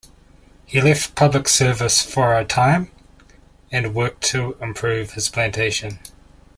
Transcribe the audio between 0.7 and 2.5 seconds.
left public service for a